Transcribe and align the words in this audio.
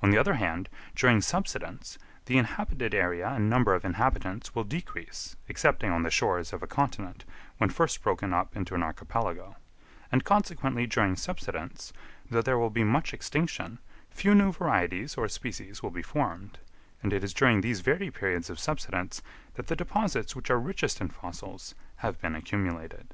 On 0.00 0.08
the 0.10 0.16
other 0.16 0.36
hand, 0.40 0.70
during 0.94 1.20
subsidence, 1.20 1.98
the 2.24 2.38
inhabited 2.38 2.94
area 2.94 3.28
and 3.28 3.50
number 3.50 3.74
of 3.74 3.84
inhabitants 3.84 4.54
will 4.54 4.64
decrease 4.64 5.36
(excepting 5.50 5.90
on 5.92 6.02
the 6.02 6.10
shores 6.10 6.54
of 6.54 6.62
a 6.62 6.66
continent 6.66 7.26
when 7.58 7.68
first 7.68 8.02
broken 8.02 8.32
up 8.32 8.56
into 8.56 8.74
an 8.74 8.82
archipelago), 8.82 9.56
and 10.10 10.24
consequently 10.24 10.86
during 10.86 11.14
subsidence, 11.14 11.92
though 12.30 12.40
there 12.40 12.56
will 12.58 12.70
be 12.70 12.84
much 12.84 13.12
extinction, 13.12 13.78
few 14.08 14.34
new 14.34 14.50
varieties 14.50 15.16
or 15.18 15.28
species 15.28 15.82
will 15.82 15.90
be 15.90 16.00
formed; 16.00 16.58
and 17.02 17.12
it 17.12 17.22
is 17.22 17.34
during 17.34 17.60
these 17.60 17.80
very 17.82 18.10
periods 18.10 18.48
of 18.48 18.58
subsidence 18.58 19.20
that 19.56 19.66
the 19.66 19.76
deposits 19.76 20.34
which 20.34 20.48
are 20.48 20.58
richest 20.58 21.02
in 21.02 21.08
fossils 21.10 21.74
have 21.96 22.18
been 22.22 22.34
accumulated. 22.34 23.12